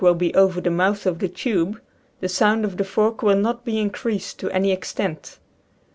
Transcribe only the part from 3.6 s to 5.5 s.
be increased to any extent.